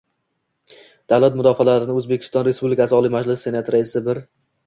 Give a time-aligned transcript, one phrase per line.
[1.13, 4.19] Davlat mukofotlarini O'zbekiston Respublikasi Oliy Majlisi Senati Raisi T